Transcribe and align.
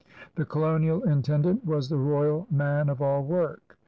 The 0.33 0.45
colonial 0.45 1.03
intend 1.03 1.45
ant 1.45 1.63
was 1.63 1.87
the 1.89 1.97
royal 1.97 2.47
man 2.49 2.89
of 2.89 3.03
all 3.03 3.21
work. 3.23 3.77